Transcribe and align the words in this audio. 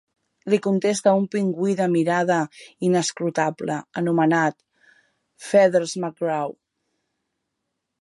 Li 0.51 0.57
contesta 0.67 1.11
un 1.17 1.27
pingüí 1.35 1.75
de 1.81 1.87
mirada 1.97 2.39
inescrutable 2.89 3.77
anomenat 4.03 4.61
Feathers 5.51 5.97
McGraw. 6.07 6.61